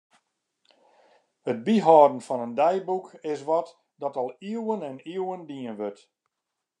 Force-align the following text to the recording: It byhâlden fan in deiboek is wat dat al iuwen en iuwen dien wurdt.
It 1.51 1.59
byhâlden 1.65 2.19
fan 2.27 2.45
in 2.45 2.55
deiboek 2.59 3.07
is 3.33 3.41
wat 3.49 3.67
dat 4.01 4.15
al 4.21 4.29
iuwen 4.51 4.81
en 4.89 4.97
iuwen 5.13 5.41
dien 5.49 5.77
wurdt. 5.79 6.01